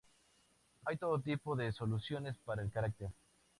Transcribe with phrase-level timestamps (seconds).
[0.85, 3.11] Hay todo tipo de soluciones para el cáncer.